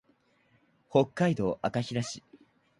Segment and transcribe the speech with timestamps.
[0.89, 2.23] 北海道赤平市